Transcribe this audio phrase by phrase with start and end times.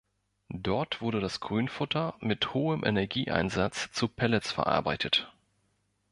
[0.55, 5.31] Dort wurde das Grünfutter mit hohem Energieeinsatz zu Pellets verarbeitet.